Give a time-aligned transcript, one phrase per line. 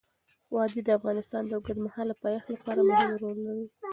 [0.53, 3.65] وادي د افغانستان د اوږدمهاله پایښت لپاره مهم رول لري.